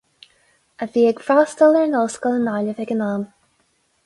A 0.85 0.87
bhí 0.95 1.03
ag 1.09 1.21
freastal 1.27 1.77
ar 1.83 1.87
an 1.89 1.95
ollscoil 2.01 2.39
i 2.39 2.41
nGaillimh 2.47 2.83
ag 2.87 2.95
an 2.97 3.05
am. 3.13 3.29